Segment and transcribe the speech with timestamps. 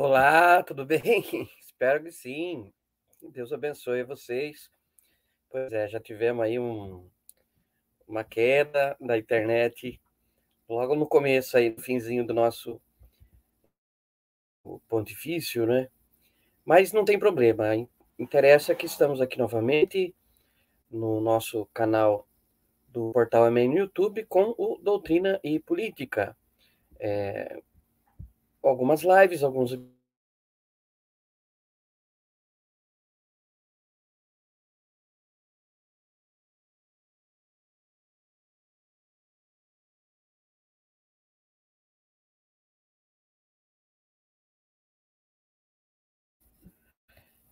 [0.00, 1.00] Olá, tudo bem?
[1.58, 2.72] Espero que sim.
[3.32, 4.70] Deus abençoe vocês.
[5.50, 7.10] Pois é, já tivemos aí um,
[8.06, 10.00] uma queda da internet
[10.68, 12.80] logo no começo aí, no finzinho do nosso
[14.86, 15.88] pontifício, né?
[16.64, 17.64] Mas não tem problema.
[18.16, 20.14] Interessa que estamos aqui novamente
[20.88, 22.24] no nosso canal
[22.86, 26.36] do Portal Amém no YouTube com o Doutrina e Política.
[27.00, 27.60] É,
[28.62, 29.72] algumas lives, alguns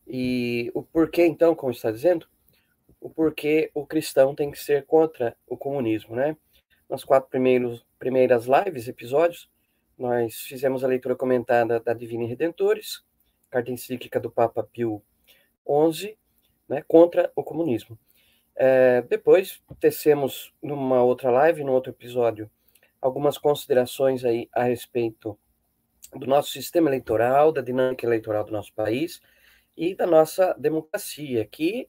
[0.06, 2.26] E o porquê, então, como está dizendo,
[3.00, 6.36] o porquê o cristão tem que ser contra o comunismo, né?
[6.88, 9.48] Nas quatro primeiros, primeiras lives, episódios,
[9.98, 13.04] nós fizemos a leitura comentada da Divina Redentores,
[13.50, 15.02] carta encíclica do Papa Pio
[15.66, 16.16] XI,
[16.68, 17.98] né, contra o comunismo.
[18.54, 22.50] É, depois, tecemos numa outra live, num outro episódio,
[23.00, 25.38] algumas considerações aí a respeito
[26.14, 29.20] do nosso sistema eleitoral, da dinâmica eleitoral do nosso país
[29.76, 31.88] e da nossa democracia, que,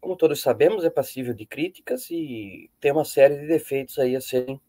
[0.00, 4.20] como todos sabemos, é passível de críticas e tem uma série de defeitos aí a
[4.20, 4.60] serem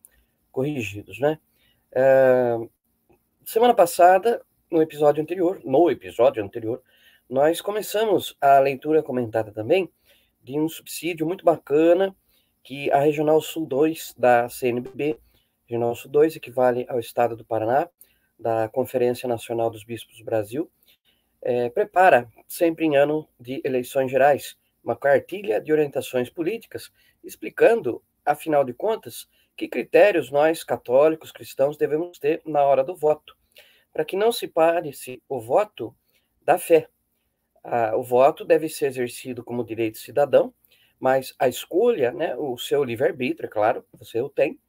[0.51, 1.39] corrigidos, né?
[3.45, 4.41] Semana passada,
[4.71, 6.81] no episódio anterior, no episódio anterior,
[7.29, 9.87] nós começamos a leitura comentada também
[10.43, 12.15] de um subsídio muito bacana
[12.63, 15.19] que a Regional Sul 2 da CNBB,
[15.65, 17.87] Regional Sul 2 equivale ao Estado do Paraná,
[18.39, 20.71] da Conferência Nacional dos Bispos do Brasil,
[21.41, 26.91] é, prepara, sempre em ano de eleições gerais, uma cartilha de orientações políticas,
[27.23, 33.35] explicando, afinal de contas, que critérios nós, católicos, cristãos, devemos ter na hora do voto,
[33.91, 35.95] para que não se pare-se o voto
[36.41, 36.89] da fé.
[37.63, 40.53] Ah, o voto deve ser exercido como direito cidadão,
[40.99, 44.59] mas a escolha, né, o seu livre-arbítrio, é claro, você o tem,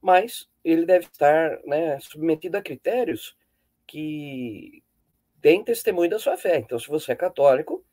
[0.00, 3.36] mas ele deve estar né, submetido a critérios
[3.86, 4.82] que
[5.36, 6.58] deem testemunho da sua fé.
[6.58, 7.84] Então, se você é católico,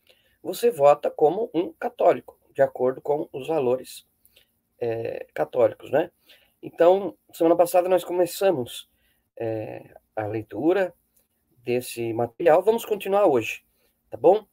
[0.42, 4.06] você vota como um católico, de acordo com os valores
[4.86, 6.12] é, católicos, né?
[6.62, 8.88] Então, semana passada nós começamos
[9.38, 10.94] é, a leitura
[11.64, 12.62] desse material.
[12.62, 13.64] Vamos continuar hoje,
[14.10, 14.46] tá bom?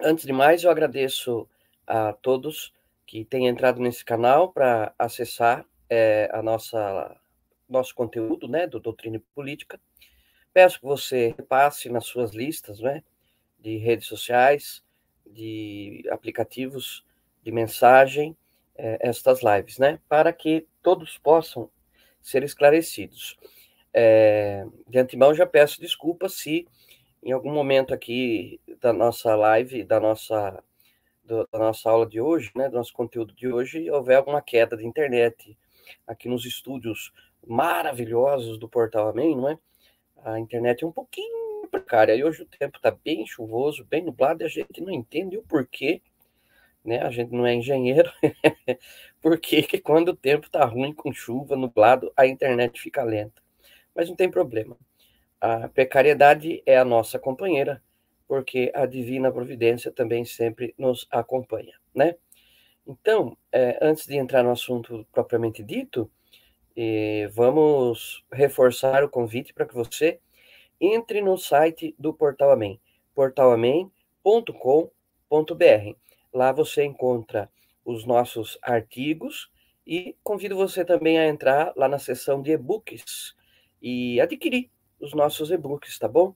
[0.00, 1.48] Antes de mais, eu agradeço
[1.86, 2.72] a todos
[3.06, 7.16] que têm entrado nesse canal para acessar é, a nossa
[7.66, 9.80] nosso conteúdo, né, do Doutrina Política.
[10.52, 13.02] Peço que você repasse nas suas listas, né,
[13.58, 14.84] de redes sociais,
[15.26, 17.04] de aplicativos
[17.42, 18.36] de mensagem,
[18.76, 21.70] é, estas lives, né, para que todos possam
[22.20, 23.36] ser esclarecidos.
[23.92, 26.66] É, de antemão, já peço desculpas se
[27.22, 30.62] em algum momento aqui da nossa live, da nossa,
[31.24, 34.76] do, da nossa aula de hoje, né, do nosso conteúdo de hoje, houver alguma queda
[34.76, 35.56] de internet
[36.06, 37.12] aqui nos estúdios
[37.46, 39.58] maravilhosos do Portal Amém, não é?
[40.22, 44.42] A internet é um pouquinho precária, e hoje o tempo está bem chuvoso, bem nublado,
[44.42, 46.02] e a gente não entende o porquê
[46.84, 47.00] né?
[47.02, 48.10] A gente não é engenheiro,
[49.20, 53.42] porque que quando o tempo está ruim, com chuva, nublado, a internet fica lenta.
[53.94, 54.76] Mas não tem problema.
[55.40, 57.82] A precariedade é a nossa companheira,
[58.26, 62.16] porque a divina providência também sempre nos acompanha, né?
[62.86, 66.10] Então, é, antes de entrar no assunto propriamente dito,
[66.76, 70.20] eh, vamos reforçar o convite para que você
[70.80, 72.80] entre no site do Portal Amém,
[73.14, 75.96] portalamém.com.br.
[76.34, 77.48] Lá você encontra
[77.84, 79.52] os nossos artigos
[79.86, 83.36] e convido você também a entrar lá na seção de e-books
[83.80, 86.34] e adquirir os nossos e-books, tá bom?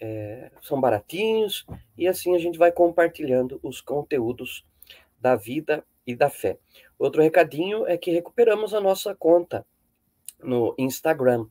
[0.00, 4.66] É, são baratinhos e assim a gente vai compartilhando os conteúdos
[5.18, 6.58] da vida e da fé.
[6.98, 9.64] Outro recadinho é que recuperamos a nossa conta
[10.42, 11.46] no Instagram,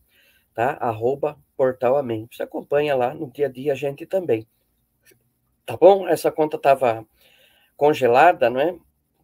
[0.53, 0.77] tá?
[0.79, 2.27] Arroba Portal Amém.
[2.31, 4.47] Você acompanha lá no dia a dia a gente também.
[5.65, 6.07] Tá bom?
[6.07, 7.05] Essa conta estava
[7.77, 8.77] congelada, não é?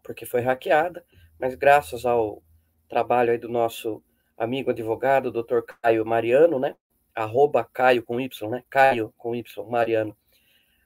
[0.03, 1.03] Porque foi hackeada,
[1.39, 2.41] mas graças ao
[2.88, 4.01] trabalho aí do nosso
[4.38, 5.62] amigo advogado, Dr.
[5.81, 6.75] Caio Mariano, né?
[7.15, 8.63] Arroba Caio com Y, né?
[8.69, 10.15] Caio com Y, Mariano.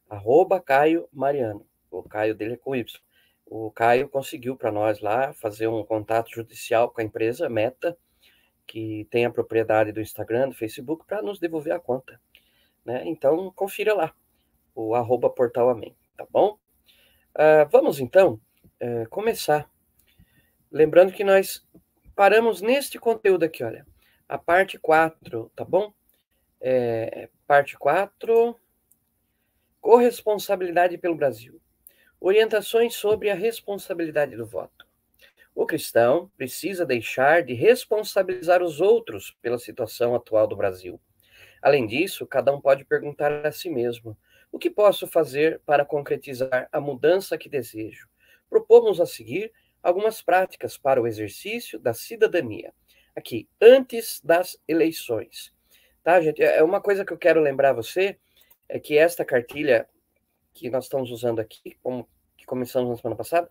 [0.09, 1.65] Arroba Caio Mariano.
[1.91, 3.01] O Caio dele é com Y.
[3.45, 7.97] O Caio conseguiu para nós lá fazer um contato judicial com a empresa Meta,
[8.65, 12.19] que tem a propriedade do Instagram, do Facebook, para nos devolver a conta.
[12.83, 13.03] Né?
[13.05, 14.13] Então, confira lá,
[14.75, 16.57] o arroba portal amém, tá bom?
[17.37, 18.41] Uh, vamos então
[18.81, 19.69] uh, começar.
[20.71, 21.63] Lembrando que nós
[22.15, 23.85] paramos neste conteúdo aqui, olha.
[24.27, 25.93] A parte 4, tá bom?
[26.59, 28.59] É, parte 4,
[29.79, 31.61] corresponsabilidade pelo Brasil.
[32.19, 34.87] Orientações sobre a responsabilidade do voto.
[35.53, 40.99] O cristão precisa deixar de responsabilizar os outros pela situação atual do Brasil.
[41.61, 44.17] Além disso, cada um pode perguntar a si mesmo:
[44.57, 48.09] o que posso fazer para concretizar a mudança que desejo?
[48.49, 52.73] Propomos a seguir algumas práticas para o exercício da cidadania.
[53.15, 55.53] Aqui, antes das eleições.
[56.03, 56.41] Tá, gente?
[56.41, 58.17] É uma coisa que eu quero lembrar você
[58.67, 59.87] é que esta cartilha
[60.55, 63.47] que nós estamos usando aqui, como que começamos na semana passada,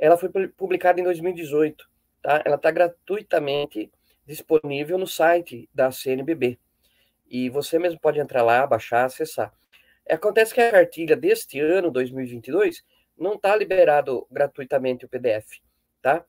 [0.00, 1.88] ela foi publicada em 2018,
[2.20, 2.42] tá?
[2.44, 3.88] Ela está gratuitamente
[4.26, 6.58] disponível no site da CNBB.
[7.28, 9.54] E você mesmo pode entrar lá, baixar, acessar.
[10.10, 12.84] Acontece que a cartilha deste ano, 2022,
[13.16, 15.60] não está liberado gratuitamente o PDF,
[16.02, 16.24] tá?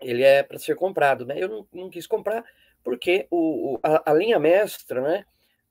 [0.00, 1.36] Ele é para ser comprado, né?
[1.38, 2.44] Eu não, não quis comprar
[2.82, 5.24] porque o, o a, a, linha mestra, né,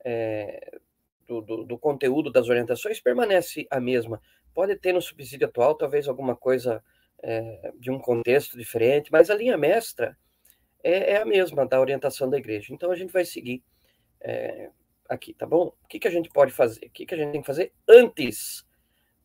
[0.03, 0.79] é,
[1.27, 4.21] do, do, do, conteúdo das orientações permanece a mesma.
[4.53, 6.83] Pode ter no subsídio atual talvez alguma coisa
[7.21, 10.17] é, de um contexto diferente, mas a linha mestra
[10.83, 12.73] é, é, a mesma da orientação da igreja.
[12.73, 13.63] Então a gente vai seguir
[14.19, 14.69] é,
[15.11, 15.73] aqui, tá bom?
[15.83, 16.85] O que, que a gente pode fazer?
[16.85, 18.65] O que, que a gente tem que fazer antes,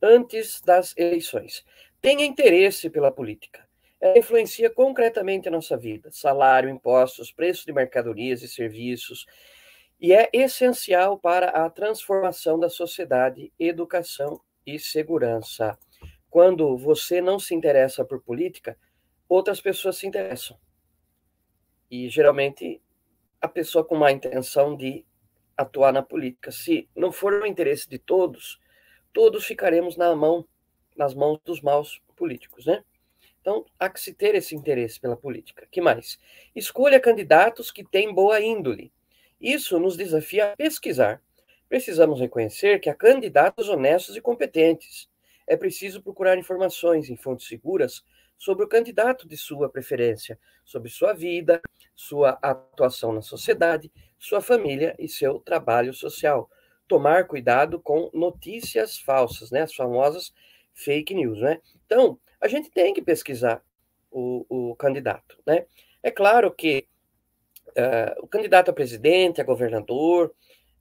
[0.02, 1.64] antes das eleições?
[2.02, 3.66] Tenha interesse pela política.
[4.00, 6.10] Ela influencia concretamente a nossa vida.
[6.10, 9.24] Salário, impostos, preço de mercadorias e serviços.
[9.98, 15.78] e é essencial para a transformação da sociedade, educação e segurança.
[16.28, 18.76] Quando você não se interessa por política,
[19.26, 20.58] outras pessoas se interessam.
[21.90, 22.82] E geralmente
[23.40, 25.05] a pessoa com má intenção de
[25.56, 26.50] atuar na política.
[26.50, 28.60] Se não for o interesse de todos,
[29.12, 30.46] todos ficaremos na mão,
[30.96, 32.84] nas mãos dos maus políticos, né?
[33.40, 35.68] Então, há que se ter esse interesse pela política.
[35.70, 36.18] que mais?
[36.54, 38.92] Escolha candidatos que têm boa índole.
[39.40, 41.22] Isso nos desafia a pesquisar.
[41.68, 45.08] Precisamos reconhecer que há candidatos honestos e competentes.
[45.46, 48.04] É preciso procurar informações em fontes seguras
[48.36, 51.60] sobre o candidato de sua preferência, sobre sua vida,
[51.94, 56.50] sua atuação na sociedade, sua família e seu trabalho social.
[56.88, 59.62] Tomar cuidado com notícias falsas, né?
[59.62, 60.32] As famosas
[60.72, 61.60] fake news, né?
[61.84, 63.62] Então, a gente tem que pesquisar
[64.10, 65.66] o, o candidato, né?
[66.02, 66.86] É claro que
[67.68, 70.32] uh, o candidato a presidente, a governador,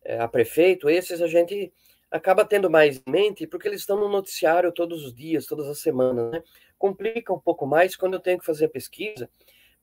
[0.06, 1.74] uh, a prefeito, esses a gente
[2.12, 5.80] acaba tendo mais em mente porque eles estão no noticiário todos os dias, todas as
[5.80, 6.44] semanas, né?
[6.77, 9.30] Complica um pouco mais quando eu tenho que fazer a pesquisa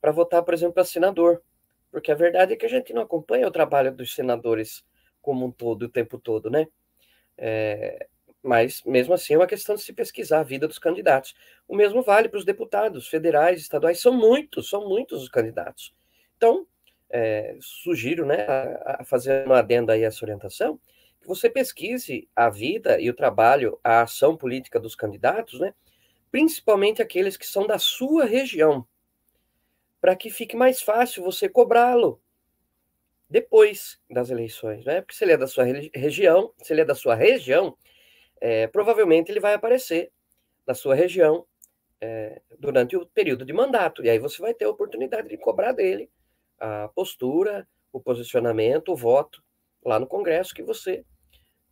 [0.00, 1.42] para votar, por exemplo, para senador,
[1.92, 4.82] porque a verdade é que a gente não acompanha o trabalho dos senadores
[5.20, 6.66] como um todo, o tempo todo, né?
[7.36, 8.08] É,
[8.42, 11.34] mas, mesmo assim, é uma questão de se pesquisar a vida dos candidatos.
[11.68, 15.94] O mesmo vale para os deputados federais, estaduais, são muitos, são muitos os candidatos.
[16.36, 16.66] Então,
[17.08, 20.80] é, sugiro né, a, a fazer uma adenda aí a essa orientação,
[21.20, 25.72] que você pesquise a vida e o trabalho, a ação política dos candidatos, né,
[26.32, 28.84] principalmente aqueles que são da sua região,
[30.02, 32.20] para que fique mais fácil você cobrá-lo
[33.30, 35.00] depois das eleições, né?
[35.00, 37.78] Porque se ele é da sua região, se ele é da sua região,
[38.40, 40.10] é, provavelmente ele vai aparecer
[40.66, 41.46] na sua região
[42.00, 45.70] é, durante o período de mandato, e aí você vai ter a oportunidade de cobrar
[45.70, 46.10] dele
[46.58, 49.40] a postura, o posicionamento, o voto
[49.84, 51.04] lá no Congresso que você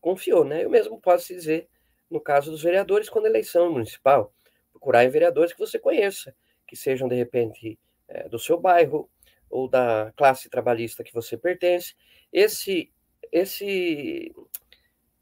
[0.01, 0.65] confiou, né?
[0.65, 1.69] Eu mesmo posso dizer,
[2.09, 4.33] no caso dos vereadores, quando eleição municipal,
[4.71, 6.33] procurar em vereadores que você conheça,
[6.65, 7.77] que sejam, de repente,
[8.11, 9.09] é, do seu bairro
[9.49, 11.95] ou da classe trabalhista que você pertence.
[12.33, 12.93] Esse,
[13.33, 14.35] esse,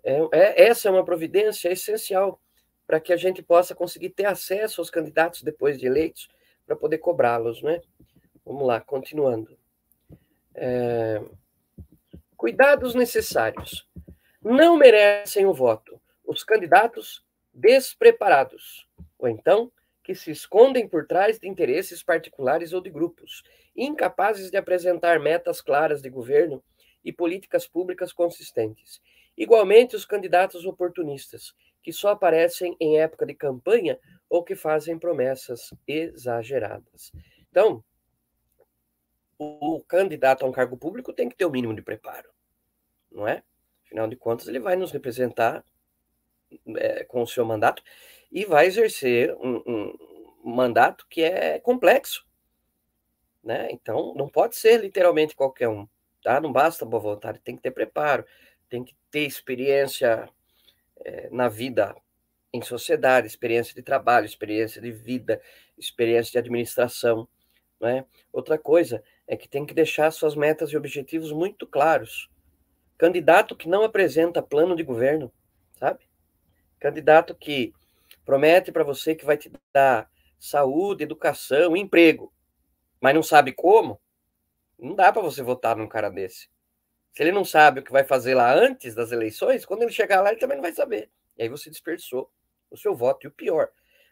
[0.02, 2.40] é, é, essa é uma providência essencial
[2.86, 6.28] para que a gente possa conseguir ter acesso aos candidatos depois de eleitos,
[6.66, 7.80] para poder cobrá-los, né?
[8.44, 9.56] Vamos lá, continuando.
[10.54, 11.22] É...
[12.36, 13.88] Cuidados necessários.
[14.42, 18.86] Não merecem o voto os candidatos despreparados,
[19.18, 19.72] ou então
[20.08, 23.42] que se escondem por trás de interesses particulares ou de grupos,
[23.76, 26.64] incapazes de apresentar metas claras de governo
[27.04, 29.02] e políticas públicas consistentes.
[29.36, 33.98] Igualmente, os candidatos oportunistas, que só aparecem em época de campanha
[34.30, 37.12] ou que fazem promessas exageradas.
[37.50, 37.84] Então,
[39.38, 42.30] o candidato a um cargo público tem que ter o mínimo de preparo,
[43.12, 43.42] não é?
[43.84, 45.62] Afinal de contas, ele vai nos representar
[46.78, 47.82] é, com o seu mandato
[48.30, 52.26] e vai exercer um, um mandato que é complexo,
[53.42, 53.68] né?
[53.70, 55.86] Então, não pode ser literalmente qualquer um,
[56.22, 56.40] tá?
[56.40, 58.24] Não basta boa vontade, tem que ter preparo,
[58.68, 60.28] tem que ter experiência
[61.04, 61.94] é, na vida
[62.52, 65.40] em sociedade, experiência de trabalho, experiência de vida,
[65.76, 67.28] experiência de administração,
[67.80, 68.04] né?
[68.32, 72.28] Outra coisa é que tem que deixar suas metas e objetivos muito claros.
[72.96, 75.32] Candidato que não apresenta plano de governo,
[75.78, 76.00] sabe?
[76.80, 77.72] Candidato que
[78.28, 80.06] promete para você que vai te dar
[80.38, 82.30] saúde, educação, emprego,
[83.00, 83.98] mas não sabe como,
[84.78, 86.50] não dá para você votar num cara desse.
[87.14, 90.20] Se ele não sabe o que vai fazer lá antes das eleições, quando ele chegar
[90.20, 91.10] lá, ele também não vai saber.
[91.38, 92.30] E aí você desperdiçou
[92.70, 93.26] o seu voto.
[93.26, 93.70] E o pior,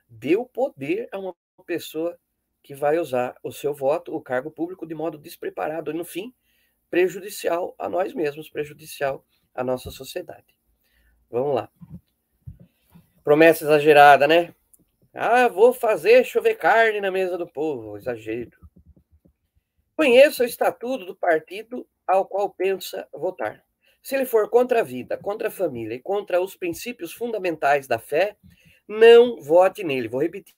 [0.08, 2.18] deu poder a uma pessoa
[2.62, 5.90] que vai usar o seu voto, o cargo público, de modo despreparado.
[5.90, 6.34] E, no fim,
[6.88, 10.58] prejudicial a nós mesmos, prejudicial à nossa sociedade.
[11.30, 11.70] Vamos lá.
[13.26, 14.54] Promessa exagerada, né?
[15.12, 17.96] Ah, vou fazer chover carne na mesa do povo.
[17.96, 18.56] Exagero.
[19.96, 23.64] Conheça o estatuto do partido ao qual pensa votar.
[24.00, 27.98] Se ele for contra a vida, contra a família e contra os princípios fundamentais da
[27.98, 28.36] fé,
[28.86, 30.06] não vote nele.
[30.06, 30.54] Vou repetir.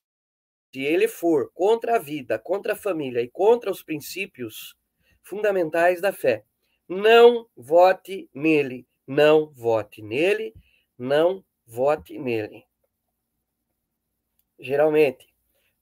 [0.70, 4.76] Se ele for contra a vida, contra a família e contra os princípios
[5.22, 6.44] fundamentais da fé,
[6.86, 8.86] não vote nele.
[9.06, 10.52] Não vote nele.
[10.98, 12.66] Não vote nele.
[14.58, 15.28] Geralmente,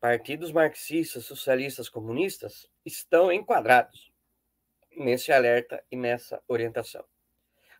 [0.00, 4.12] partidos marxistas, socialistas, comunistas estão enquadrados
[4.96, 7.04] nesse alerta e nessa orientação.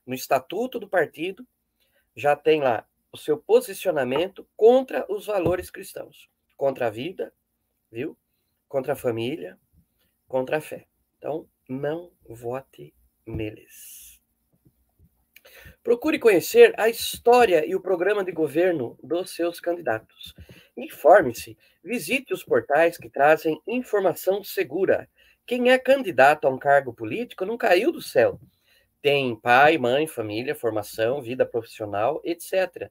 [0.07, 1.45] No estatuto do partido
[2.15, 7.35] já tem lá o seu posicionamento contra os valores cristãos, contra a vida,
[7.91, 8.17] viu?
[8.69, 9.59] Contra a família,
[10.29, 10.87] contra a fé.
[11.19, 12.95] Então, não vote
[13.27, 14.06] neles.
[15.87, 20.35] Procure conhecer a história e o programa de governo dos seus candidatos.
[20.77, 25.09] Informe-se, visite os portais que trazem informação segura.
[25.47, 28.41] Quem é candidato a um cargo político não caiu do céu.
[29.01, 32.91] Tem pai, mãe, família, formação, vida profissional, etc.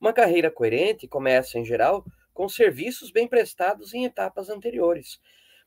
[0.00, 5.18] Uma carreira coerente começa, em geral, com serviços bem prestados em etapas anteriores.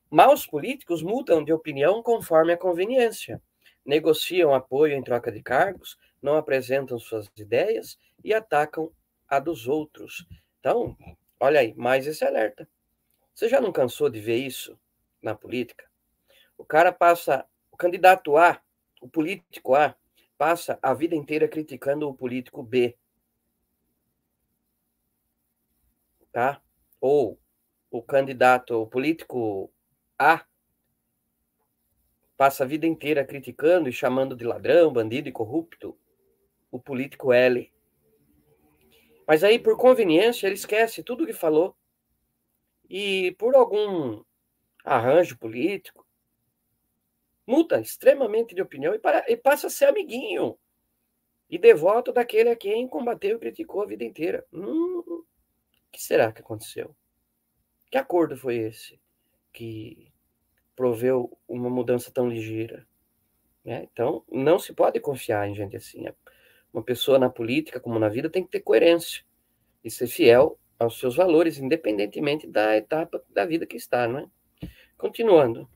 [0.10, 3.42] Maus políticos mudam de opinião conforme a conveniência,
[3.86, 8.92] negociam apoio em troca de cargos, não apresentam suas ideias e atacam
[9.28, 10.26] a dos outros.
[10.60, 10.98] Então,
[11.40, 12.68] olha aí, mais esse alerta.
[13.34, 14.78] Você já não cansou de ver isso
[15.22, 15.90] na política?
[16.58, 18.62] O cara passa, o candidato A,
[19.02, 19.96] o político A,
[20.38, 22.98] passa a vida inteira criticando o político B.
[26.32, 26.62] tá?
[27.02, 27.40] Ou
[27.92, 29.72] o candidato, o político
[30.18, 30.46] A,
[32.38, 35.98] passa a vida inteira criticando e chamando de ladrão, bandido e corrupto
[36.72, 37.72] o político L.
[39.28, 41.76] Mas aí, por conveniência, ele esquece tudo o que falou.
[42.90, 44.24] E por algum
[44.84, 46.06] arranjo político,
[47.46, 50.58] muda extremamente de opinião e, para, e passa a ser amiguinho
[51.50, 54.46] e devoto daquele a quem combateu e criticou a vida inteira.
[54.54, 55.26] Hum, o
[55.92, 56.96] que será que aconteceu?
[57.90, 59.00] Que acordo foi esse
[59.52, 60.12] que
[60.76, 62.88] proveu uma mudança tão ligeira?
[63.66, 63.88] Né?
[63.92, 66.06] Então, não se pode confiar em gente assim.
[66.74, 69.24] Uma pessoa na política, como na vida, tem que ter coerência
[69.84, 74.28] e ser fiel aos seus valores, independentemente da etapa da vida que está, não é?
[74.98, 75.70] Continuando.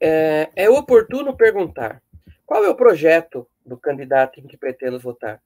[0.00, 2.02] É, é oportuno perguntar
[2.46, 5.42] qual é o projeto do candidato em que pretendo votar?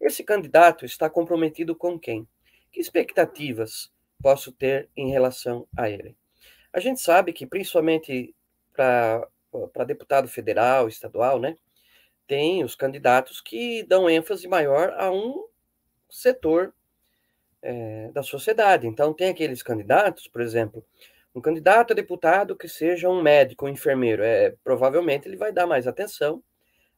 [0.00, 2.28] Esse candidato está comprometido com quem?
[2.70, 3.90] Que expectativas
[4.22, 6.16] posso ter em relação a ele?
[6.72, 8.34] A gente sabe que, principalmente
[8.74, 11.56] para deputado federal, estadual, né,
[12.26, 15.46] tem os candidatos que dão ênfase maior a um
[16.08, 16.74] setor
[17.62, 18.86] é, da sociedade.
[18.86, 20.84] Então, tem aqueles candidatos, por exemplo,
[21.34, 25.66] um candidato a deputado que seja um médico, um enfermeiro, é, provavelmente ele vai dar
[25.66, 26.42] mais atenção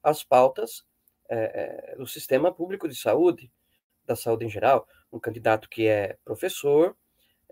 [0.03, 0.85] às pautas
[1.29, 3.51] é, é, do sistema público de saúde,
[4.07, 6.97] da saúde em geral um candidato que é professor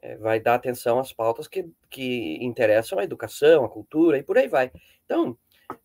[0.03, 4.37] é, vai dar atenção às pautas que, que interessam a educação, a cultura e por
[4.37, 4.71] aí vai.
[5.05, 5.37] Então,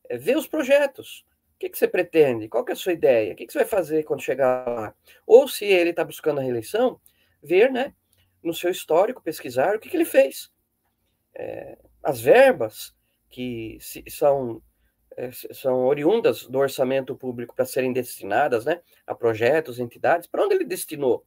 [0.10, 1.26] é, vê os projetos.
[1.62, 2.50] Que, que você pretende?
[2.50, 3.34] Qual que é a sua ideia?
[3.34, 4.96] O que, que você vai fazer quando chegar lá?
[5.28, 7.00] Ou se ele está buscando a reeleição,
[7.40, 7.94] ver, né,
[8.42, 10.52] no seu histórico, pesquisar o que, que ele fez.
[11.36, 12.96] É, as verbas
[13.30, 14.60] que se, são
[15.16, 20.56] é, são oriundas do orçamento público para serem destinadas né, a projetos, entidades, para onde
[20.56, 21.24] ele destinou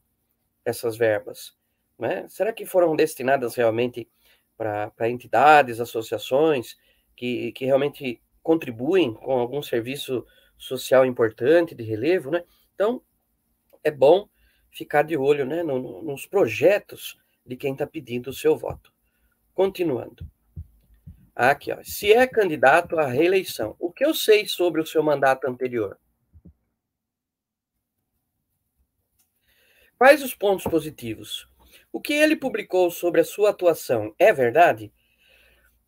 [0.65, 1.55] essas verbas?
[1.97, 2.27] Né?
[2.27, 4.05] Será que foram destinadas realmente
[4.57, 6.75] para entidades, associações
[7.15, 10.23] que, que realmente contribuem com algum serviço
[10.55, 12.29] social importante, de relevo?
[12.29, 12.43] Né?
[12.75, 13.01] Então,
[13.83, 14.29] é bom
[14.71, 18.93] ficar de olho né, no, nos projetos de quem está pedindo o seu voto.
[19.51, 20.29] Continuando.
[21.35, 21.79] Aqui, ó.
[21.83, 25.97] Se é candidato à reeleição, o que eu sei sobre o seu mandato anterior?
[29.97, 31.47] Quais os pontos positivos?
[31.91, 34.93] O que ele publicou sobre a sua atuação é verdade?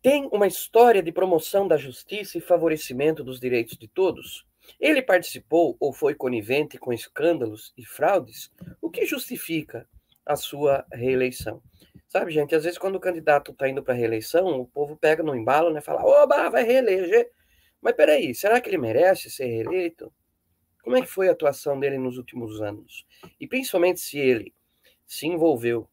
[0.08, 4.46] Tem uma história de promoção da justiça e favorecimento dos direitos de todos?
[4.80, 8.50] Ele participou ou foi conivente com escândalos e fraudes?
[8.80, 9.86] O que justifica
[10.24, 11.62] a sua reeleição?
[12.08, 15.36] Sabe, gente, às vezes quando o candidato está indo para reeleição, o povo pega no
[15.36, 15.82] embalo, né?
[15.82, 17.30] Fala, oba, vai reeleger.
[17.78, 20.10] Mas peraí, será que ele merece ser reeleito?
[20.82, 23.04] Como é que foi a atuação dele nos últimos anos?
[23.38, 24.54] E principalmente se ele
[25.06, 25.86] se envolveu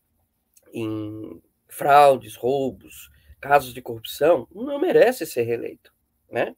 [0.73, 3.13] em fraudes, roubos,
[3.45, 5.93] casos de corrupção, não merece ser reeleito,
[6.31, 6.55] né?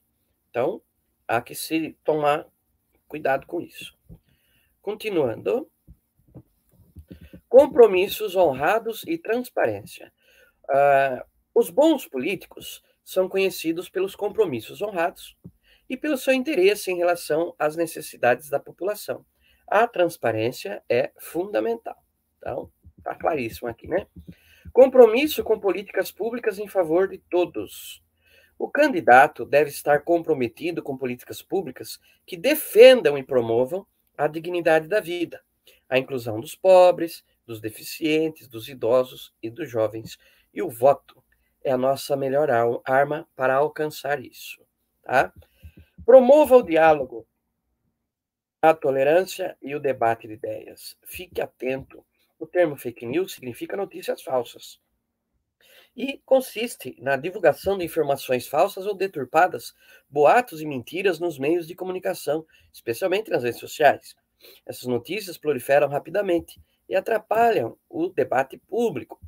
[0.50, 0.82] Então,
[1.28, 2.48] há que se tomar
[3.10, 3.94] cuidado com isso.
[4.82, 5.70] Continuando.
[7.50, 10.14] Compromissos honrados e transparência.
[10.64, 15.38] Uh, os bons políticos são conhecidos pelos compromissos honrados
[15.90, 19.26] e pelo seu interesse em relação às necessidades da população.
[19.68, 22.02] A transparência é fundamental.
[22.38, 24.08] Então, está claríssimo aqui, né?
[24.72, 28.04] Compromisso com políticas públicas em favor de todos.
[28.58, 33.86] O candidato deve estar comprometido com políticas públicas que defendam e promovam
[34.18, 35.42] a dignidade da vida,
[35.88, 40.18] a inclusão dos pobres, dos deficientes, dos idosos e dos jovens.
[40.54, 41.24] E o voto
[41.64, 42.50] é a nossa melhor
[42.84, 44.62] arma para alcançar isso,
[45.04, 45.32] tá?
[46.06, 47.28] Promova o diálogo,
[48.62, 50.98] a tolerância e o debate de ideias.
[51.04, 52.04] Fique atento.
[52.40, 54.80] O termo fake news significa notícias falsas.
[55.96, 59.74] e consiste na divulgação de informações falsas ou deturpadas,
[60.08, 64.16] boatos e mentiras nos meios de comunicação, especialmente nas redes sociais.
[64.66, 69.20] Essas notícias proliferam rapidamente e atrapalham o debate público.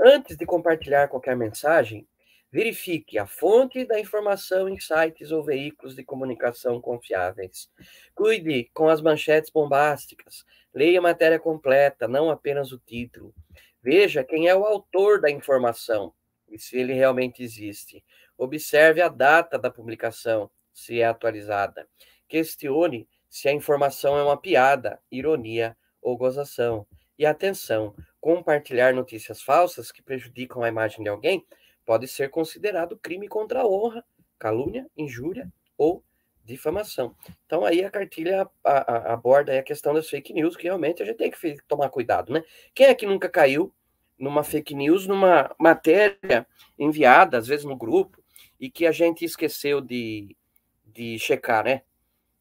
[0.00, 2.08] Antes de compartilhar qualquer mensagem,
[2.54, 7.68] verifique a fonte da informação em sites ou veículos de comunicação confiáveis.
[8.14, 10.44] Cuide com as manchetes bombásticas.
[10.72, 13.34] Leia a matéria completa, não apenas o título.
[13.82, 16.14] Veja quem é o autor da informação
[16.48, 18.04] e se ele realmente existe.
[18.38, 21.88] Observe a data da publicação, se é atualizada.
[22.28, 26.86] Questione se a informação é uma piada, ironia ou gozação.
[27.18, 31.44] E atenção, compartilhar notícias falsas que prejudicam a imagem de alguém
[31.84, 34.04] pode ser considerado crime contra a honra,
[34.38, 36.02] calúnia, injúria ou
[36.44, 37.14] difamação.
[37.46, 41.30] Então aí a cartilha aborda a questão das fake news, que realmente a gente tem
[41.30, 42.42] que tomar cuidado, né?
[42.74, 43.72] Quem é que nunca caiu
[44.18, 46.46] numa fake news, numa matéria
[46.78, 48.22] enviada, às vezes no grupo,
[48.60, 50.36] e que a gente esqueceu de,
[50.84, 51.82] de checar, né?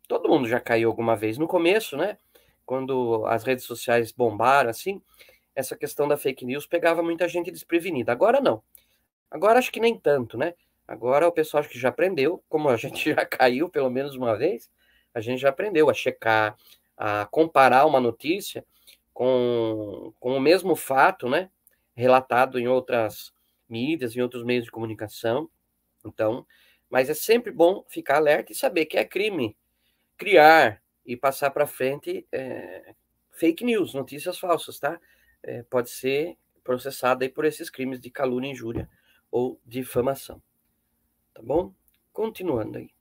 [0.07, 2.17] Todo mundo já caiu alguma vez no começo, né?
[2.65, 5.01] Quando as redes sociais bombaram, assim,
[5.55, 8.11] essa questão da fake news pegava muita gente desprevenida.
[8.11, 8.61] Agora não.
[9.33, 10.53] Agora acho que nem tanto, né?
[10.87, 14.37] Agora o pessoal acho que já aprendeu, como a gente já caiu pelo menos uma
[14.37, 14.69] vez,
[15.11, 16.55] a gente já aprendeu a checar,
[16.95, 18.63] a comparar uma notícia
[19.11, 21.49] com, com o mesmo fato, né?
[21.95, 23.33] Relatado em outras
[23.67, 25.49] mídias, em outros meios de comunicação.
[26.05, 26.45] Então,
[26.87, 29.57] mas é sempre bom ficar alerta e saber que é crime
[30.15, 32.93] criar e passar para frente é,
[33.31, 34.99] fake news, notícias falsas, tá?
[35.41, 38.87] É, pode ser processado aí por esses crimes de calúnia, injúria
[39.33, 40.39] ou difamação.
[41.33, 41.73] Tá bom?
[42.13, 42.91] Continuando aí.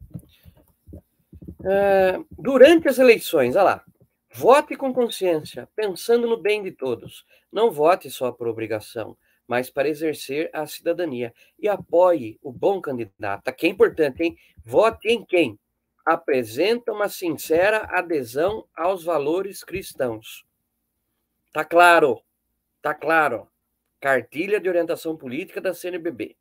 [1.63, 3.85] É, durante as eleições, olha lá,
[4.33, 7.27] vote com consciência, pensando no bem de todos.
[7.53, 9.15] Não vote só por obrigação,
[9.47, 11.35] mas para exercer a cidadania.
[11.59, 13.49] E apoie o bom candidato.
[13.49, 14.39] Aqui é importante, hein?
[14.65, 15.59] Vote em quem?
[16.03, 20.47] Apresenta uma sincera adesão aos valores cristãos.
[21.53, 22.23] Tá claro?
[22.81, 23.52] Tá claro.
[24.03, 26.37] Cartilha de orientação política da CNBB.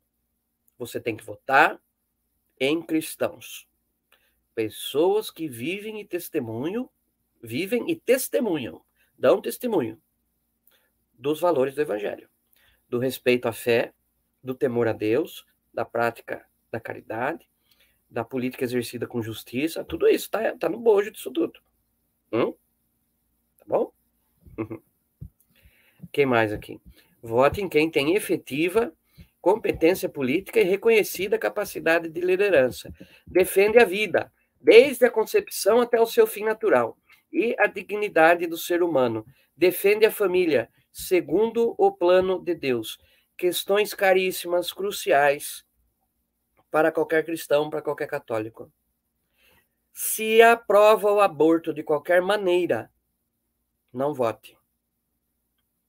[0.76, 1.80] Você tem que votar
[2.58, 3.68] em cristãos.
[4.52, 6.90] Pessoas que vivem e testemunham,
[7.40, 8.84] vivem e testemunham,
[9.16, 10.02] dão testemunho
[11.12, 12.28] dos valores do evangelho,
[12.88, 13.94] do respeito à fé,
[14.42, 17.48] do temor a Deus, da prática da caridade,
[18.10, 21.60] da política exercida com justiça, tudo isso está tá no bojo disso tudo.
[22.32, 22.54] Hum?
[23.56, 23.92] Tá bom?
[26.10, 26.80] Quem mais aqui?
[27.22, 28.92] Vote em quem tem efetiva
[29.42, 32.94] competência política e reconhecida capacidade de liderança.
[33.26, 36.96] Defende a vida, desde a concepção até o seu fim natural,
[37.32, 39.26] e a dignidade do ser humano.
[39.56, 42.98] Defende a família, segundo o plano de Deus.
[43.36, 45.64] Questões caríssimas, cruciais
[46.70, 48.70] para qualquer cristão, para qualquer católico.
[49.92, 52.90] Se aprova o aborto de qualquer maneira,
[53.92, 54.56] não vote.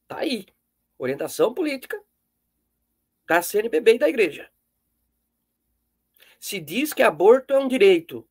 [0.08, 0.48] Tá aí
[0.98, 2.02] orientação política
[3.28, 4.50] da CNBB e da igreja.
[6.40, 8.28] Se diz que aborto é um direito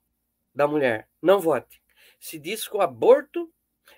[0.54, 1.82] da mulher, não vote.
[2.20, 3.52] Se diz que o aborto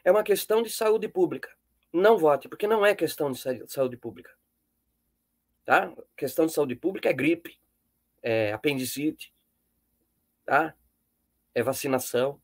[0.05, 1.51] é uma questão de saúde pública,
[1.93, 4.33] não vote, porque não é questão de saúde pública.
[5.65, 5.93] Tá?
[6.17, 7.61] Questão de saúde pública é gripe,
[8.23, 9.35] é apendicite,
[10.45, 10.75] tá?
[11.55, 12.41] É vacinação.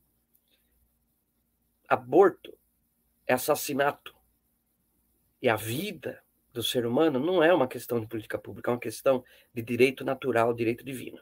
[1.87, 2.57] Aborto
[3.27, 4.15] é assassinato.
[5.41, 6.21] E a vida
[6.53, 9.23] do ser humano não é uma questão de política pública, é uma questão
[9.53, 11.19] de direito natural, direito divino.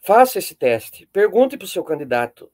[0.00, 1.06] Faça esse teste.
[1.06, 2.50] Pergunte para o seu candidato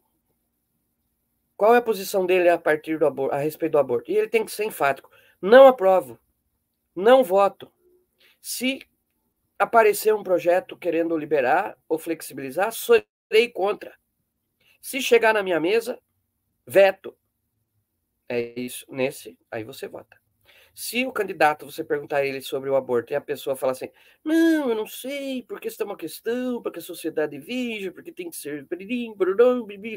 [1.57, 4.11] qual é a posição dele a partir do aborto, a respeito do aborto.
[4.11, 5.11] E ele tem que ser enfático.
[5.40, 6.18] Não aprovo.
[6.94, 7.70] Não voto.
[8.40, 8.81] Se
[9.59, 13.94] aparecer um projeto querendo liberar ou flexibilizar, serei contra.
[14.81, 15.98] Se chegar na minha mesa,
[16.66, 17.16] veto.
[18.28, 20.18] É isso, nesse, aí você vota.
[20.74, 23.90] Se o candidato, você perguntar a ele sobre o aborto e a pessoa falar assim,
[24.24, 28.28] não, eu não sei, porque isso é uma questão, porque a sociedade vive, porque tem
[28.28, 28.66] que ser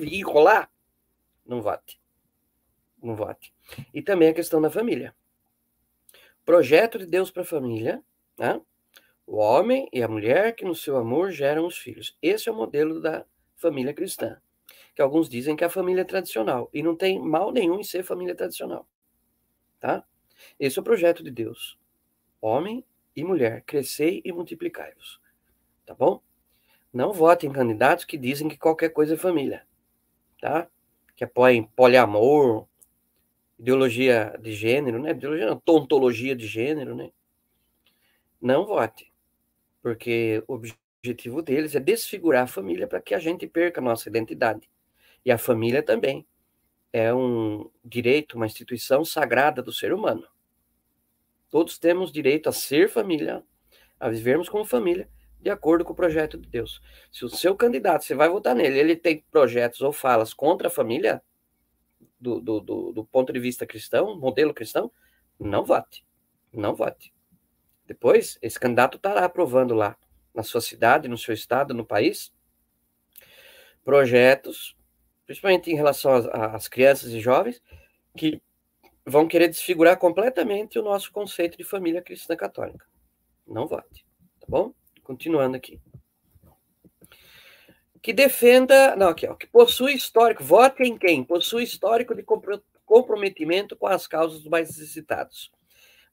[0.03, 0.69] e rolar,
[1.45, 1.99] não vote.
[3.01, 3.53] Não vote.
[3.93, 5.15] E também a questão da família.
[6.45, 8.03] Projeto de Deus para a família,
[8.37, 8.61] né?
[9.25, 12.17] o homem e a mulher que no seu amor geram os filhos.
[12.21, 14.39] Esse é o modelo da família cristã
[14.95, 16.69] que alguns dizem que é a família tradicional.
[16.73, 18.87] E não tem mal nenhum em ser família tradicional.
[19.79, 20.03] Tá?
[20.59, 21.77] Esse é o projeto de Deus.
[22.41, 22.83] Homem
[23.15, 25.19] e mulher, crescei e multiplicai-vos.
[25.85, 26.21] Tá bom?
[26.93, 29.65] Não votem em candidatos que dizem que qualquer coisa é família.
[30.39, 30.67] Tá?
[31.15, 32.67] Que apoiem poliamor,
[33.57, 35.11] ideologia de gênero, né?
[35.11, 37.11] Ideologia não, tontologia de gênero, né?
[38.41, 39.11] não vote,
[39.81, 40.81] porque o objetivo
[41.13, 44.69] deles é desfigurar a família para que a gente perca a nossa identidade.
[45.25, 46.25] E a família também
[46.91, 50.27] é um direito, uma instituição sagrada do ser humano.
[51.49, 53.43] Todos temos direito a ser família,
[53.99, 56.81] a vivermos como família, de acordo com o projeto de Deus.
[57.11, 60.71] Se o seu candidato, você vai votar nele, ele tem projetos ou falas contra a
[60.71, 61.21] família,
[62.19, 64.91] do, do, do, do ponto de vista cristão, modelo cristão,
[65.39, 66.05] não vote.
[66.51, 67.13] Não vote.
[67.85, 69.95] Depois, esse candidato estará aprovando lá,
[70.37, 72.31] na sua cidade, no seu estado, no país,
[73.83, 74.77] projetos,
[75.25, 77.59] principalmente em relação às crianças e jovens,
[78.15, 78.39] que
[79.03, 82.85] vão querer desfigurar completamente o nosso conceito de família cristã católica.
[83.47, 84.05] Não vote,
[84.39, 84.73] tá bom?
[85.01, 85.81] Continuando aqui.
[87.99, 91.23] Que defenda, não, aqui, ó, que possui histórico, vote em quem?
[91.23, 92.23] Possui histórico de
[92.85, 95.51] comprometimento com as causas mais necessitados.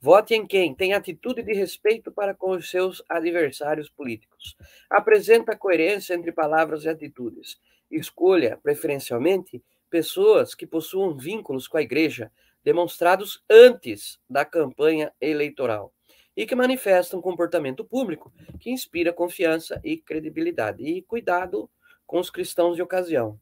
[0.05, 4.55] Vote em quem tem atitude de respeito para com os seus adversários políticos.
[4.91, 7.59] Apresenta coerência entre palavras e atitudes.
[7.91, 12.31] Escolha, preferencialmente, pessoas que possuam vínculos com a igreja
[12.63, 15.91] demonstrados antes da campanha eleitoral
[16.37, 20.85] e que manifestam comportamento público que inspira confiança e credibilidade.
[20.85, 21.71] E cuidado
[22.07, 23.41] com os cristãos de ocasião.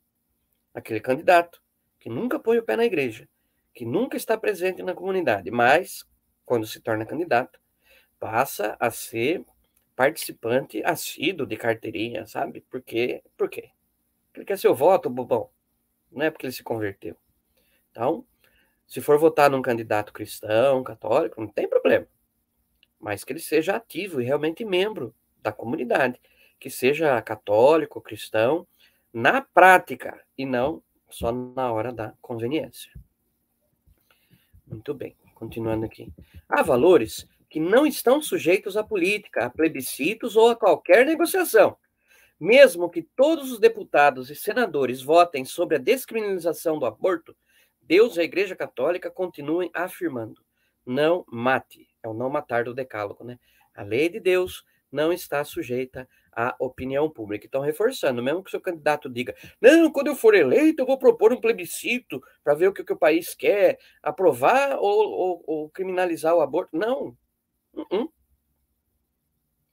[0.73, 1.61] Aquele candidato
[1.99, 3.29] que nunca põe o pé na igreja,
[3.75, 6.07] que nunca está presente na comunidade, mas,
[6.53, 7.59] quando se torna candidato,
[8.21, 9.43] passa a ser
[9.97, 12.61] participante assíduo de carteirinha, sabe?
[12.61, 13.23] Por quê?
[13.39, 13.71] Por quê?
[14.27, 15.49] Porque ele quer seu voto, bobão.
[16.11, 17.17] Não é porque ele se converteu.
[17.91, 18.27] Então,
[18.87, 22.07] se for votar num candidato cristão, católico, não tem problema
[23.01, 26.21] mas que ele seja ativo e realmente membro da comunidade,
[26.61, 28.65] que seja católico, cristão,
[29.11, 32.93] na prática e não só na hora da conveniência.
[34.65, 36.13] Muito bem, continuando aqui.
[36.49, 41.77] Há valores que não estão sujeitos à política, a plebiscitos ou a qualquer negociação.
[42.39, 47.37] Mesmo que todos os deputados e senadores votem sobre a descriminalização do aborto,
[47.81, 50.41] Deus e a Igreja Católica continuem afirmando:
[50.87, 53.39] não mate é o não matar do decálogo, né?
[53.75, 57.47] A lei de Deus não está sujeita à opinião pública.
[57.47, 60.99] Então, reforçando, mesmo que o seu candidato diga, não, quando eu for eleito, eu vou
[60.99, 66.35] propor um plebiscito para ver o que, o país quer, aprovar ou, ou, ou criminalizar
[66.35, 66.77] o aborto.
[66.77, 67.17] Não.
[67.73, 68.13] Uh -uh.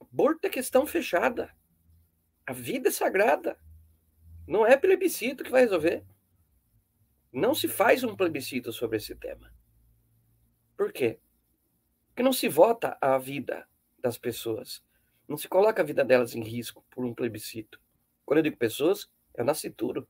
[0.00, 1.54] Aborto é questão fechada.
[2.46, 3.56] A vida é sagrada.
[4.46, 6.04] Não é plebiscito que vai resolver.
[7.32, 9.54] Não se faz um plebiscito sobre esse tema.
[10.76, 11.20] Por quê?
[12.08, 14.82] Porque não se vota a vida das pessoas.
[15.30, 17.80] Não se coloca a vida delas em risco por um plebiscito.
[18.26, 20.08] Quando eu digo pessoas, é o nascituro.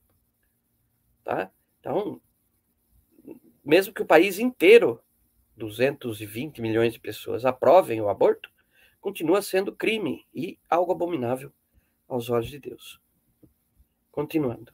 [1.23, 1.53] Tá?
[1.79, 2.19] Então,
[3.63, 4.99] mesmo que o país inteiro,
[5.59, 8.51] 220 milhões de pessoas, aprovem o aborto,
[8.99, 11.53] continua sendo crime e algo abominável
[12.09, 12.99] aos olhos de Deus.
[14.11, 14.73] Continuando.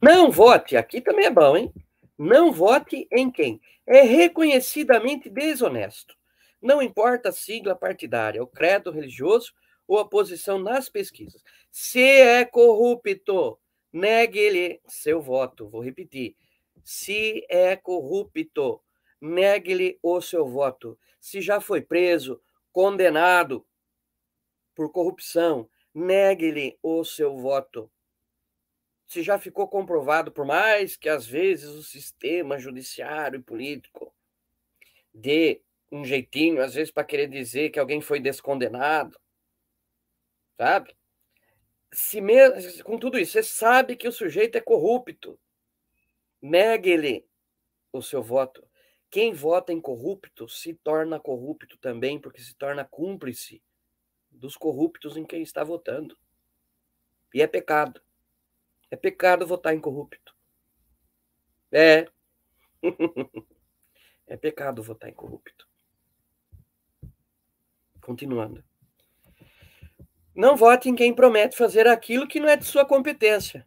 [0.00, 1.74] Não vote, aqui também é bom, hein?
[2.16, 6.17] Não vote em quem é reconhecidamente desonesto.
[6.60, 9.52] Não importa a sigla partidária, o credo religioso
[9.86, 11.42] ou a posição nas pesquisas.
[11.70, 13.58] Se é corrupto,
[13.92, 15.68] negue-lhe seu voto.
[15.68, 16.36] Vou repetir.
[16.84, 18.82] Se é corrupto,
[19.20, 20.98] negue-lhe o seu voto.
[21.20, 22.40] Se já foi preso,
[22.72, 23.66] condenado
[24.74, 27.90] por corrupção, negue-lhe o seu voto
[29.08, 34.14] se já ficou comprovado, por mais que às vezes o sistema judiciário e político
[35.12, 39.18] dê um jeitinho, às vezes para querer dizer que alguém foi descondenado,
[40.56, 40.96] sabe?
[41.92, 42.20] Se
[42.84, 45.38] com tudo isso, você sabe que o sujeito é corrupto,
[46.40, 47.26] negue-lhe
[47.92, 48.66] o seu voto.
[49.10, 53.62] Quem vota em corrupto se torna corrupto também, porque se torna cúmplice
[54.30, 56.16] dos corruptos em quem está votando.
[57.32, 58.02] E é pecado.
[58.90, 60.34] É pecado votar em corrupto.
[61.70, 62.06] É.
[64.26, 65.67] é pecado votar em corrupto.
[68.08, 68.64] Continuando.
[70.34, 73.66] Não vote em quem promete fazer aquilo que não é de sua competência.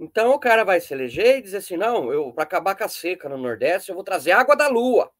[0.00, 2.88] Então o cara vai se eleger e dizer assim: não, eu para acabar com a
[2.88, 5.12] seca no Nordeste, eu vou trazer água da lua.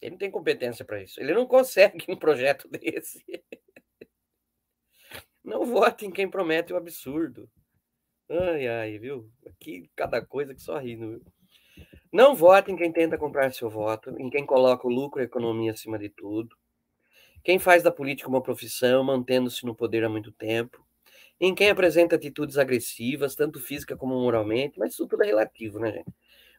[0.00, 1.20] Ele não tem competência para isso.
[1.20, 3.24] Ele não consegue um projeto desse.
[5.44, 7.48] Não vote em quem promete o absurdo.
[8.28, 9.30] Ai, ai, viu?
[9.46, 11.22] Aqui cada coisa que só rindo, viu?
[12.12, 15.26] Não vote em quem tenta comprar seu voto, em quem coloca o lucro e a
[15.26, 16.56] economia acima de tudo.
[17.42, 20.84] Quem faz da política uma profissão, mantendo-se no poder há muito tempo.
[21.40, 25.92] Em quem apresenta atitudes agressivas, tanto física como moralmente, mas isso tudo é relativo, né,
[25.92, 26.12] gente?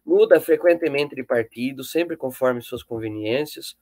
[0.03, 3.75] Muda frequentemente de partido, sempre conforme suas conveniências.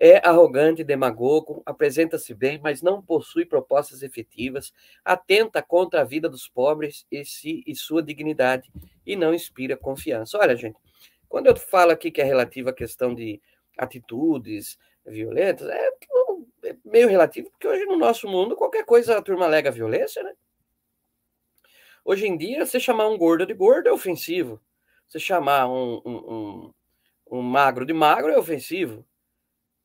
[0.00, 4.72] é arrogante, demagogo, apresenta-se bem, mas não possui propostas efetivas,
[5.04, 8.70] atenta contra a vida dos pobres e, si, e sua dignidade
[9.06, 10.38] e não inspira confiança.
[10.38, 10.76] Olha, gente,
[11.28, 13.40] quando eu falo aqui que é relativo à questão de
[13.78, 15.90] atitudes violentas, é
[16.86, 20.32] meio relativo, porque hoje no nosso mundo qualquer coisa a turma alega violência, né?
[22.04, 24.60] Hoje em dia, você chamar um gordo de gordo é ofensivo.
[25.08, 26.74] Você chamar um, um, um,
[27.38, 29.04] um magro de magro é ofensivo.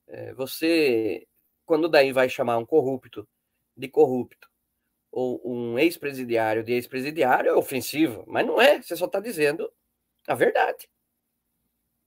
[0.08, 1.28] É, você,
[1.66, 3.28] quando daí vai chamar um corrupto
[3.76, 4.48] de corrupto,
[5.12, 8.24] ou um ex-presidiário de ex-presidiário, é ofensivo.
[8.28, 9.72] Mas não é, você só está dizendo
[10.28, 10.88] a verdade.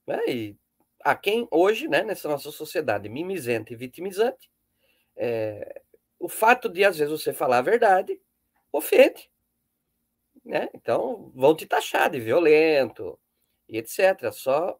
[0.06, 0.20] Né?
[0.28, 0.56] E
[1.00, 4.48] a quem hoje, né, nessa nossa sociedade mimizenta e vitimizante,
[5.16, 5.82] é,
[6.18, 8.20] o fato de às vezes você falar a verdade
[8.72, 9.30] ofende.
[10.44, 10.68] Né?
[10.74, 13.18] Então vão te taxar de violento
[13.68, 14.30] e etc.
[14.32, 14.78] Só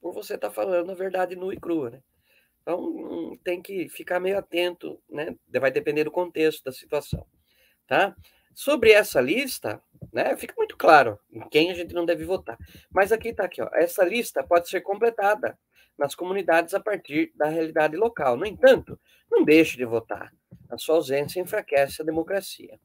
[0.00, 1.90] por você estar tá falando a verdade nua e crua.
[1.90, 2.02] Né?
[2.62, 5.34] Então tem que ficar meio atento, né?
[5.48, 7.26] Vai depender do contexto da situação,
[7.86, 8.14] tá?
[8.54, 9.80] Sobre essa lista,
[10.12, 12.58] né, fica muito claro em quem a gente não deve votar.
[12.90, 15.58] Mas aqui está aqui, ó, essa lista pode ser completada
[15.98, 18.36] nas comunidades a partir da realidade local.
[18.36, 18.98] No entanto,
[19.30, 20.32] não deixe de votar.
[20.70, 22.78] A sua ausência enfraquece a democracia.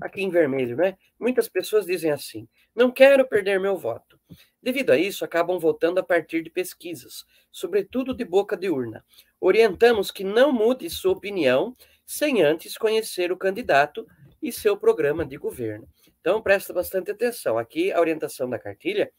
[0.00, 0.96] Aqui em vermelho, né?
[1.18, 4.20] Muitas pessoas dizem assim: não quero perder meu voto.
[4.62, 9.04] Devido a isso, acabam votando a partir de pesquisas, sobretudo de boca de urna.
[9.40, 11.74] Orientamos que não mude sua opinião
[12.04, 14.06] sem antes conhecer o candidato
[14.42, 15.88] e seu programa de governo.
[16.20, 17.56] Então, presta bastante atenção.
[17.56, 19.10] Aqui, a orientação da cartilha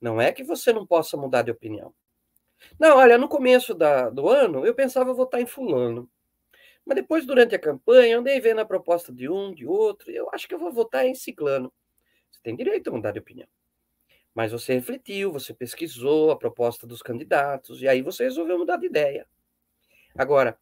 [0.00, 1.94] não é que você não possa mudar de opinião.
[2.78, 6.10] Não, olha, no começo da, do ano, eu pensava votar em fulano.
[6.84, 10.28] Mas depois, durante a campanha, andei vendo a proposta de um, de outro, e eu
[10.32, 11.72] acho que eu vou votar em ciclano.
[12.30, 13.48] Você tem direito a mudar de opinião.
[14.34, 18.86] Mas você refletiu, você pesquisou a proposta dos candidatos, e aí você resolveu mudar de
[18.86, 19.26] ideia.
[20.16, 20.58] Agora,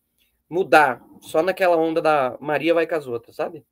[0.49, 3.64] mudar só naquela onda da Maria vai com as outras, sabe?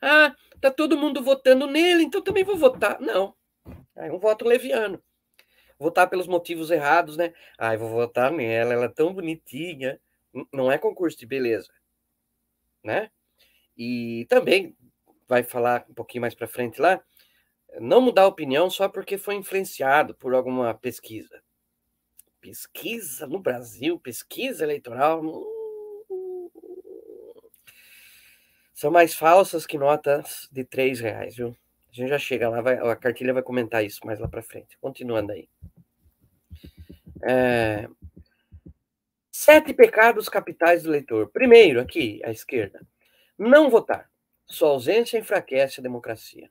[0.00, 3.00] Ah, tá todo mundo votando nele, então também vou votar.
[3.00, 3.34] Não.
[3.94, 5.02] É um voto leviano.
[5.82, 7.34] Votar pelos motivos errados, né?
[7.58, 10.00] Eu vou votar nela, ela é tão bonitinha.
[10.52, 11.72] Não é concurso de beleza,
[12.84, 13.10] né?
[13.76, 14.76] E também
[15.28, 17.02] vai falar um pouquinho mais para frente lá,
[17.80, 21.42] não mudar a opinião só porque foi influenciado por alguma pesquisa.
[22.40, 25.22] Pesquisa no Brasil, pesquisa eleitoral.
[25.22, 25.50] Hum,
[28.72, 31.56] são mais falsas que notas de três reais, viu?
[31.92, 34.78] A gente já chega lá, vai, a cartilha vai comentar isso mais lá para frente.
[34.78, 35.46] Continuando aí.
[37.22, 37.86] É...
[39.30, 41.28] Sete pecados capitais do leitor.
[41.28, 42.80] Primeiro, aqui, à esquerda.
[43.38, 44.10] Não votar.
[44.46, 46.50] Sua ausência enfraquece a democracia.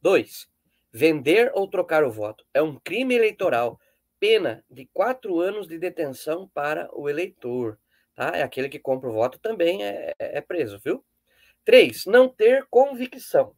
[0.00, 0.48] Dois,
[0.92, 2.46] vender ou trocar o voto.
[2.54, 3.80] É um crime eleitoral.
[4.20, 7.76] Pena de quatro anos de detenção para o eleitor.
[8.14, 8.32] Tá?
[8.36, 11.04] É aquele que compra o voto também é, é preso, viu?
[11.64, 13.54] Três, não ter convicção.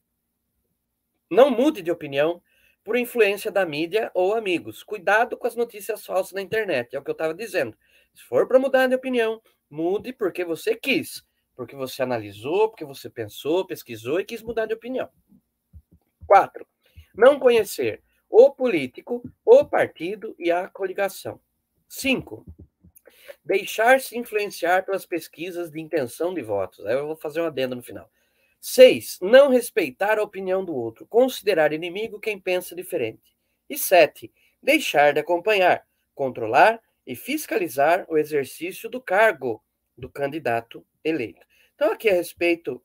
[1.30, 2.42] Não mude de opinião
[2.84, 4.82] por influência da mídia ou amigos.
[4.82, 7.76] Cuidado com as notícias falsas na internet, é o que eu estava dizendo.
[8.14, 11.26] Se for para mudar de opinião, mude porque você quis
[11.58, 15.08] porque você analisou, porque você pensou, pesquisou e quis mudar de opinião.
[16.24, 16.64] Quatro,
[17.12, 18.00] não conhecer
[18.30, 21.40] o político, o partido e a coligação.
[21.88, 22.46] Cinco,
[23.44, 26.86] deixar-se influenciar pelas pesquisas de intenção de votos.
[26.86, 28.08] Aí eu vou fazer um adendo no final.
[28.60, 33.36] Seis, não respeitar a opinião do outro, considerar inimigo quem pensa diferente.
[33.68, 34.32] E sete,
[34.62, 39.62] deixar de acompanhar, controlar e fiscalizar o exercício do cargo
[39.96, 41.46] do candidato eleito.
[41.74, 42.82] Então, aqui a respeito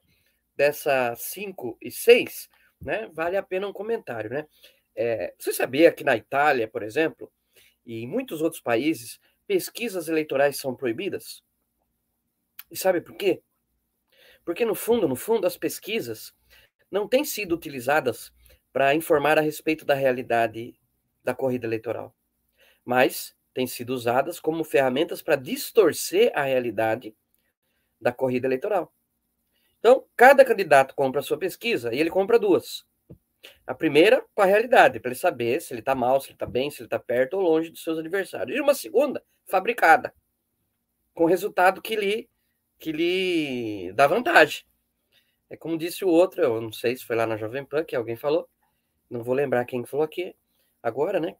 [0.55, 2.49] dessa 5 e 6,
[2.81, 4.29] né, vale a pena um comentário.
[4.29, 4.47] Né?
[4.95, 7.31] É, você sabia que na Itália, por exemplo,
[7.85, 11.43] e em muitos outros países, pesquisas eleitorais são proibidas?
[12.69, 13.41] E sabe por quê?
[14.45, 16.33] Porque, no fundo, no fundo, as pesquisas
[16.91, 18.31] não têm sido utilizadas
[18.71, 20.75] para informar a respeito da realidade
[21.23, 22.13] da corrida eleitoral,
[22.83, 27.15] mas têm sido usadas como ferramentas para distorcer a realidade
[28.01, 28.93] da corrida eleitoral.
[29.79, 32.85] Então, cada candidato compra a sua pesquisa e ele compra duas.
[33.67, 36.45] A primeira, com a realidade, para ele saber se ele está mal, se ele está
[36.45, 38.57] bem, se ele está perto ou longe dos seus adversários.
[38.57, 40.13] E uma segunda, fabricada,
[41.13, 42.29] com resultado que lhe,
[42.83, 44.65] que lhe dá vantagem.
[45.49, 47.95] É como disse o outro, eu não sei se foi lá na Jovem Pan que
[47.95, 48.49] alguém falou,
[49.09, 50.35] não vou lembrar quem falou aqui
[50.81, 51.37] agora, né?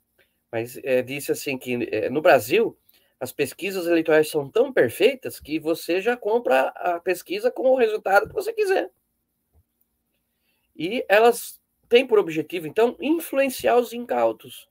[0.50, 2.78] Mas é, disse assim que é, no Brasil
[3.20, 8.28] as pesquisas eleitorais são tão perfeitas que você já compra a pesquisa com o resultado
[8.30, 8.90] que você quiser.
[10.76, 14.70] E elas têm por objetivo, então, influenciar os incautos.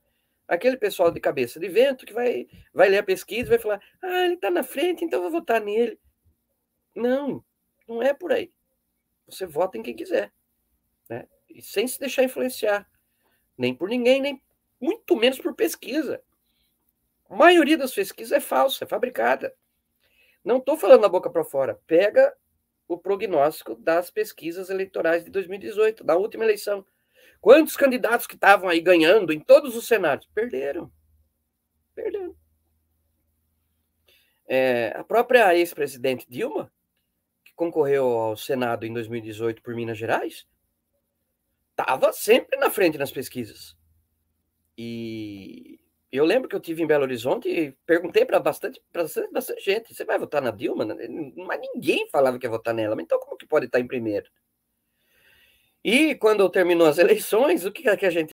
[0.48, 3.80] aquele pessoal de cabeça de vento que vai, vai ler a pesquisa e vai falar:
[4.02, 5.98] ah, ele está na frente, então vou votar nele.
[6.94, 7.44] Não,
[7.88, 8.52] não é por aí.
[9.26, 10.32] Você vota em quem quiser,
[11.08, 11.26] né?
[11.48, 12.88] E sem se deixar influenciar,
[13.56, 14.42] nem por ninguém, nem
[14.80, 16.22] muito menos por pesquisa.
[17.28, 19.54] A maioria das pesquisas é falsa, é fabricada.
[20.44, 21.80] Não estou falando da boca para fora.
[21.86, 22.36] Pega
[22.88, 26.84] o prognóstico das pesquisas eleitorais de 2018, da última eleição.
[27.40, 30.28] Quantos candidatos que estavam aí ganhando em todos os cenários?
[30.34, 30.92] Perderam.
[31.94, 32.36] Perderam.
[34.46, 36.70] É, a própria ex-presidente Dilma,
[37.52, 40.46] que concorreu ao Senado em 2018 por Minas Gerais,
[41.70, 43.76] estava sempre na frente nas pesquisas.
[44.76, 45.78] E
[46.10, 49.94] eu lembro que eu tive em Belo Horizonte e perguntei para bastante, bastante, bastante gente:
[49.94, 50.84] você vai votar na Dilma?
[50.84, 53.00] Mas ninguém falava que ia votar nela.
[53.00, 54.30] Então, como que pode estar em primeiro?
[55.84, 58.31] E quando terminou as eleições, o que, que a gente